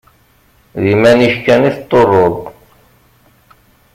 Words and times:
D 0.81 0.83
iman-ik 0.93 1.35
kan 1.45 1.61
i 1.69 1.71
tḍurreḍ. 1.73 2.35